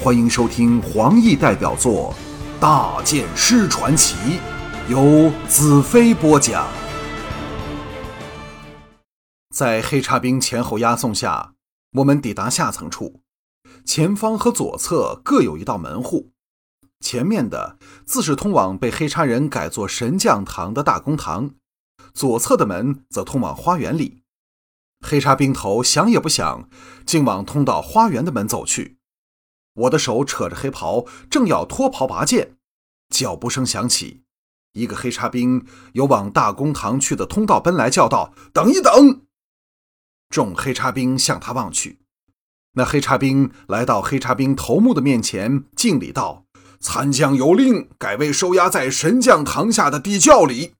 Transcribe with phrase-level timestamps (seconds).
[0.00, 2.14] 欢迎收听黄奕代表作
[2.60, 4.14] 《大剑师传奇》，
[4.88, 6.68] 由子飞播讲。
[9.52, 11.54] 在黑叉兵前后押送下，
[11.94, 13.22] 我们抵达下层处。
[13.84, 16.30] 前方和左侧各有一道门户，
[17.00, 17.76] 前面的
[18.06, 21.50] 自是通往被黑叉人改作神将堂的大公堂，
[22.14, 24.22] 左侧的门则通往花园里。
[25.00, 26.68] 黑叉兵头想也不想，
[27.04, 28.97] 竟往通到花园的门走去。
[29.78, 32.56] 我的手扯着黑袍，正要脱袍拔剑，
[33.10, 34.22] 脚步声响起，
[34.72, 39.22] 一个黑叉兵由往大公堂去的通道奔来，叫道：“等一等！”
[40.30, 42.00] 众黑叉兵向他望去，
[42.72, 46.44] 那黑叉兵来到黑叉兵头目的面前，敬礼道
[46.80, 50.74] ：“参将有令，改为收押在神将堂下的地窖里。”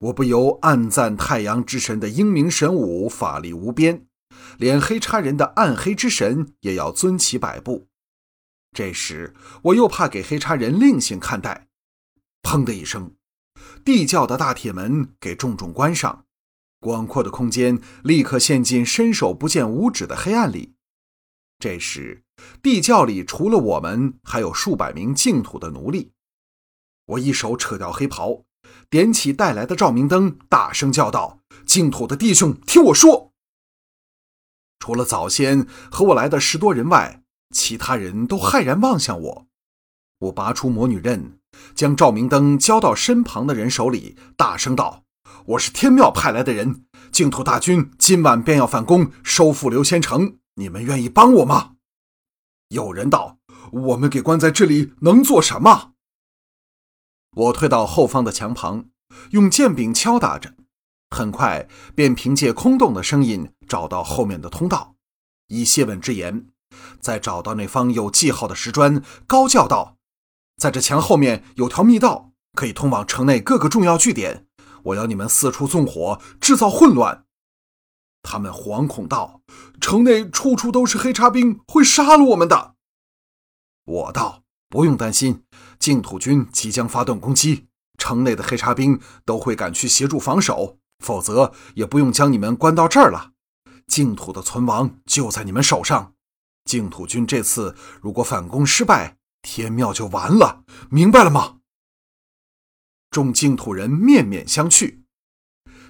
[0.00, 4.06] 我不由暗赞太阳之神的英明神武，法力无边，
[4.58, 7.88] 连黑叉人的暗黑之神也要尊其百步。
[8.72, 11.68] 这时我又怕给黑叉人另行看待，
[12.42, 13.14] 砰的一声，
[13.84, 16.24] 地窖的大铁门给重重关上，
[16.80, 20.74] 广阔的空间立刻陷进伸手不见五指的黑暗里。
[21.58, 22.24] 这时
[22.62, 26.12] 地窖里除了我们，还有数百名净土的奴隶。
[27.06, 28.44] 我一手扯掉黑袍。
[28.88, 33.31] 点起带来的照明灯，大声叫道：“净土的弟兄，听我说！
[34.82, 37.22] 除了早先和我来的十多人外，
[37.54, 39.46] 其他人都骇然望向我。
[40.18, 41.38] 我拔出魔女刃，
[41.72, 45.04] 将照明灯交到身旁的人手里，大声道
[45.54, 50.38] ：‘我是天庙派来的人，净土大军今晚便要反攻，收复刘仙城。
[50.56, 51.74] 你们愿意帮我吗？’
[52.70, 53.38] 有人道
[53.70, 55.92] ：‘我们给关在这里能做什么？’”
[57.36, 58.86] 我退到后方的墙旁，
[59.30, 60.54] 用剑柄敲打着，
[61.12, 64.96] 很快便凭借空洞的声音找到后面的通道，
[65.48, 66.46] 以谢问之言，
[66.98, 69.98] 再找到那方有记号的石砖，高叫道
[70.56, 74.46] ：“在这墙后面有条密道，可以通往城内各个重要据点。
[74.84, 77.26] 我要你们四处纵火，制造混乱。”
[78.24, 79.42] 他们惶恐道
[79.80, 82.74] ：“城内处处都是黑叉兵，会杀了我们的。”
[83.84, 84.40] 我道。
[84.72, 85.44] 不用担心，
[85.78, 87.66] 净土军即将发动攻击，
[87.98, 93.32] 城内的黑叉兵都会赶去协助防守，否则也不用将你们关到这儿了。
[93.86, 96.14] 净土的存亡就在你们手上。
[96.64, 101.56] 净土军这次如果反攻失败，天庙就完了，明白了吗？
[103.10, 105.00] 众净土人面面相觑，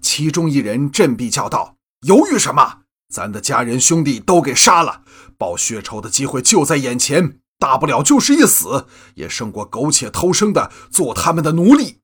[0.00, 2.82] 其中一人振臂叫道：“犹豫什么？
[3.12, 5.02] 咱的家人兄弟都给杀了，
[5.36, 8.86] 报血仇的机会就在眼前。”大不了就是一死，
[9.16, 12.02] 也胜过苟且偷生的做他们的奴隶。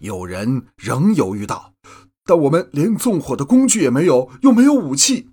[0.00, 1.72] 有人仍犹豫道
[2.24, 5.30] ：“但我们连纵火的工具也没有，又没有武器。”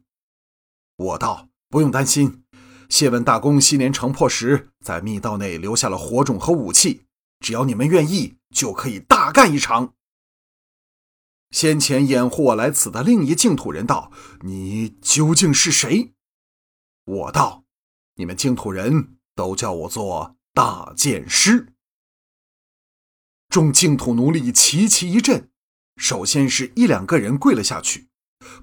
[0.96, 2.44] 我道：“不用担心，
[2.88, 7.02] 谢问大公昔年城破时，在密道内留下了火种和武器，
[7.40, 9.94] 只要你们愿意，就可以大干一场。”
[11.52, 14.12] 先前掩护我来此的另一净土人道
[14.44, 16.14] ：“你究竟是谁？”
[17.06, 17.64] 我道。
[18.20, 21.74] 你们净土人都叫我做大剑师。
[23.58, 25.50] 众净土奴隶齐齐一震，
[25.96, 28.08] 首先是一两个人跪了下去，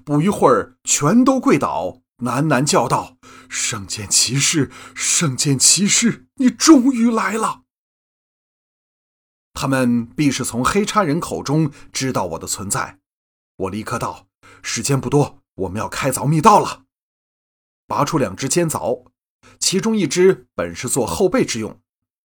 [0.05, 3.17] 不一会儿全都跪倒，喃喃叫道
[3.49, 7.63] ：“圣剑骑士，圣剑骑士，你终于来了！”
[9.53, 12.99] 他们必是从黑叉人口中知道我的存在。
[13.57, 14.29] 我立刻道
[14.63, 16.85] ：“时间不多，我们要开凿密道了。”
[17.85, 19.07] 拔出两只尖凿。
[19.59, 21.81] 其中一只本是做后背之用，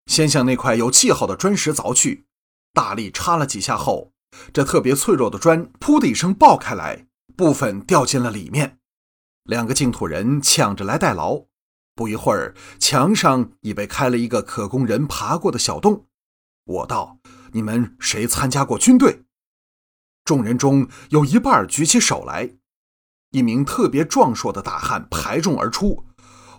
[0.07, 2.25] 先向那块有记号的砖石凿去，
[2.73, 4.13] 大力插了几下后，
[4.53, 8.79] 这特别脆弱的砖“噗”的一声爆开来，部分掉进了里面。
[9.43, 11.45] 两个净土人抢着来代劳，
[11.95, 16.05] 不一会儿，墙上已被开了一个可供人爬过的小洞。
[16.65, 17.17] 我道
[17.53, 19.23] ：“你们谁参加过军队？”
[20.23, 22.51] 众人中有一半举起手来，
[23.31, 26.05] 一名特别壮硕的大汉排众而出。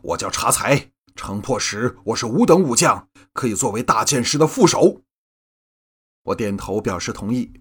[0.02, 5.02] 我叫查才，城破时我是五等武将，可以作为大剑师的副手。
[6.30, 7.52] 我点头表示同意，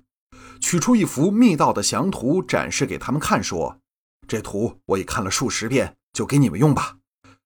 [0.59, 3.79] 取出一幅密道的详图展示给他们看，说
[4.27, 6.97] ：“这图我已看了数十遍，就给你们用吧。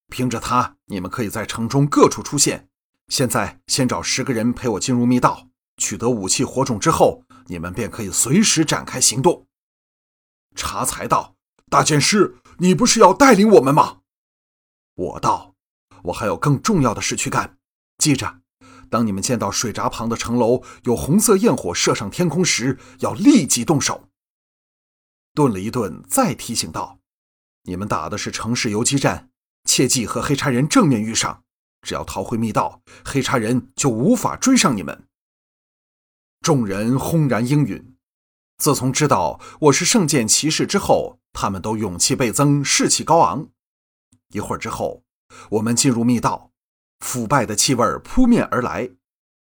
[0.08, 2.68] 凭着它，你们可以在城中各处出现。
[3.08, 9.46] 现在先找十个人陪我进入密道，取得武器火种之后，你们便可以随时展开行动。”
[10.54, 11.36] 查才道
[11.70, 14.00] ：“大剑师，你不是要带领我们吗？”
[14.94, 15.54] 我道
[16.04, 17.56] ：“我还有更重要的事去干。
[17.98, 18.40] 记着，
[18.94, 24.08] 当你们见到水闸旁的城楼有红色焰火射上天空时，要立即动手。”
[25.34, 27.00] 顿了一顿，再提醒道
[27.66, 29.30] ：“你们打的是城市游击战，
[29.64, 31.42] 切忌和黑茶人正面遇上。
[31.82, 35.08] 只要逃回密道，黑茶人就无法追上你们。
[36.40, 37.96] 众人轰然应允。
[38.58, 43.48] 自从知道我是圣剑骑士之后，他们都勇气倍增，士气高昂。
[44.28, 45.02] 一会儿之后，
[45.50, 46.52] 我们进入密道，
[47.04, 48.90] 腐败的气味扑面而来。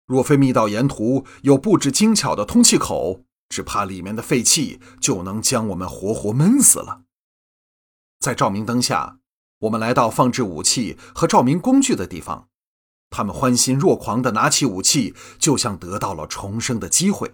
[0.06, 7.04] 若非密道沿途有布置精巧的通气口，只怕里面的废气就能将我们活活闷死了。
[8.20, 9.20] 在照明灯下。
[9.62, 12.48] 我们来到放置武器和照明工具的地方，
[13.10, 17.34] 他们欢欣若狂地拿起武器，就像得到了重生的机会。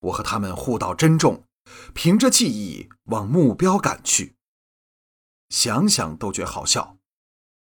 [0.00, 1.44] 我和他们互道珍重，
[1.94, 4.34] 凭着记忆往目标赶去。
[5.48, 6.98] 想想都觉好笑。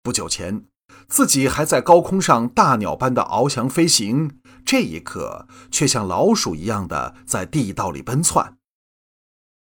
[0.01, 0.65] 不久前，
[1.07, 8.57] 自己还在高空上大鸟般的翱翔飞行，这一刻却像老鼠一样的在地道里奔窜。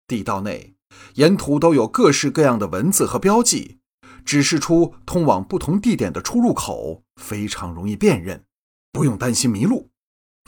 [0.07, 0.73] 地道内。
[1.15, 3.79] 沿途都有各式各样的文字和标记，
[4.23, 8.45] 指示出通往不同地点的出入口，非常容易辨认，
[8.93, 9.89] 不用担心迷路。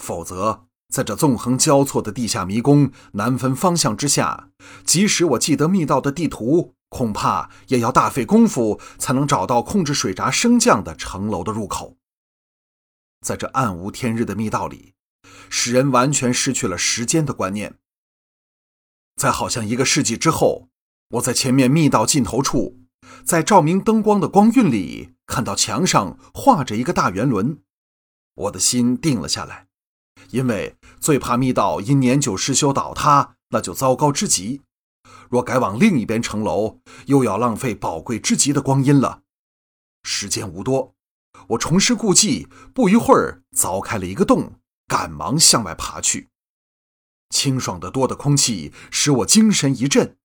[0.01, 4.49] 否则，在这纵横交错的地下迷宫难分方向之下，
[4.85, 11.97] 即使我记得密道的地图，恐怕也要大费功夫才能找到控制水闸升降的城楼的入口。
[13.21, 14.93] 在这暗无天日的密道里，
[15.49, 17.75] 使人完全失去了时间的观念。
[19.15, 20.69] 在好像一个世纪之后，
[21.09, 22.79] 我在前面密道尽头处，
[23.25, 27.61] 在照明灯光的光晕里，看到墙上画着一个大圆轮，
[28.35, 29.67] 我的心定了下来，
[30.31, 34.61] 因为最怕密道因年久失修倒塌，那就糟糕之极。
[35.29, 39.21] 若改往另一边城楼，又要浪费宝贵之极的光阴了。
[40.03, 40.95] 时间无多，
[41.49, 46.27] 我重施故技，不一会儿凿开了一个洞，赶忙向外爬去。
[47.29, 50.17] 清爽的多的空气使我精神一振，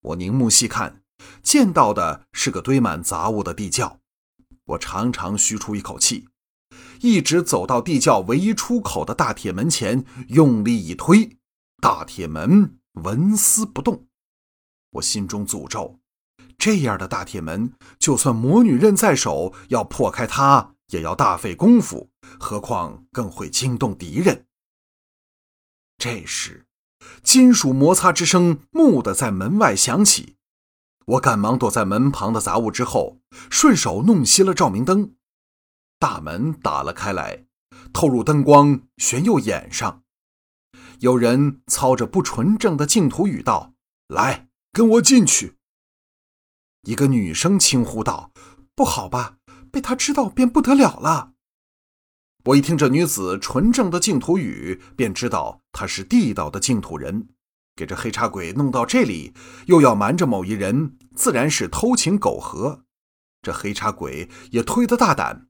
[0.00, 1.02] 我凝目细看，
[1.42, 3.98] 见到的是个堆满杂物的地窖。
[4.66, 6.28] 我长长吁出一口气，
[7.00, 11.38] 一直走到地窖唯一出口的大铁门前，用力一推，
[11.80, 14.07] 大铁门纹丝不动。
[14.92, 15.98] 我心中诅咒：
[16.56, 24.46] 这样的大铁门，就算魔女刃在手，要破开它也要大费功夫，何况更会惊动敌人。
[25.98, 26.66] 这时，
[27.22, 30.36] 金属摩擦之声蓦地在门外响起，
[31.06, 33.20] 我赶忙躲在门旁的杂物之后，
[33.50, 35.14] 顺手弄熄了照明灯。
[35.98, 37.46] 大门打了开来，
[37.92, 40.02] 透入灯光，旋又掩上。
[41.00, 43.74] 有人操着不纯正的净土语道
[44.08, 44.47] ：“来，
[44.78, 45.56] 跟我进去。”
[46.86, 48.30] 一个女生轻呼道
[48.76, 49.38] ：“不好吧？
[49.72, 51.32] 被他知道便不得了了。”
[52.46, 57.30] 我一听这女子纯正的净土语，便知道她是地道的净土人。
[57.74, 59.34] 给这黑茶鬼弄到这里，
[59.66, 62.84] 又要瞒着某一人，自然是偷情苟合。
[63.42, 65.47] 这黑茶鬼也忒得大胆，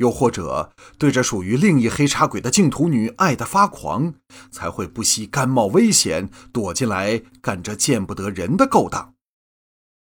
[0.00, 4.14] 又或者对这属于另一黑茶鬼的净土女爱得发狂，
[4.50, 9.14] 才会不惜甘冒危险躲进来干这见不得人的勾当。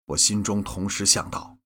[0.07, 1.57] 我心中同时想到，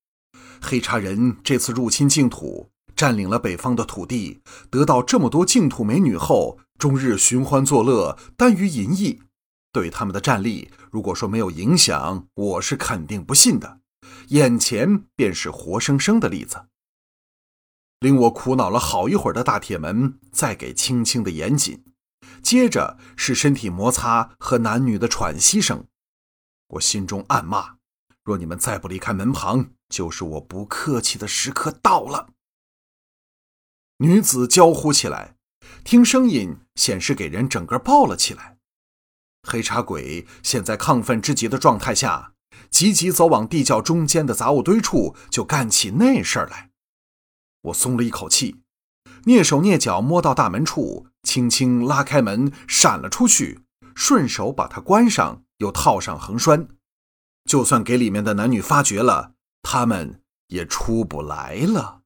[0.60, 2.70] 黑茶人这次入侵净土。
[2.94, 4.40] 占领了北方的土地，
[4.70, 9.20] 得到这么多净土美女后，终日寻欢作乐，耽于淫逸，
[9.72, 13.78] 对他们的战力，如果说没有影响，我是肯定不信的。
[14.30, 16.64] 眼前便是活生生的例子。
[18.00, 21.84] 令我苦恼了好一会儿的大铁门，再给轻轻的严紧，
[22.42, 25.84] 接着是身体摩擦和男女的喘息声。
[26.68, 27.76] 我心中暗骂：
[28.22, 32.28] 若你们再不离开门旁，就是我不客气的时刻到了。
[33.98, 35.34] 女子娇呼起来，
[35.82, 38.58] 听声音显示给人整个抱了起来。
[39.42, 42.34] 黑茶鬼现在亢奋之极的状态下，
[42.70, 46.67] 急急走往地窖中间的杂物堆处，就干起那事儿来。
[47.62, 48.62] 我松了一口气，
[49.24, 53.60] 蹑手蹑脚摸到大门处，轻轻拉开门，闪了出去，
[53.94, 56.68] 顺手把它关上，又套上横栓。
[57.44, 61.97] 就算给里面的男女发觉了，他们也出不来了。